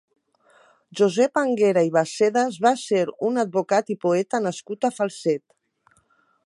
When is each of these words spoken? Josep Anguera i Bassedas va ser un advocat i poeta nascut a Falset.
Josep 0.99 1.37
Anguera 1.41 1.83
i 1.89 1.91
Bassedas 1.97 2.57
va 2.65 2.73
ser 2.85 3.05
un 3.29 3.41
advocat 3.45 3.93
i 3.97 3.99
poeta 4.07 4.43
nascut 4.47 4.89
a 4.91 4.95
Falset. 4.99 5.45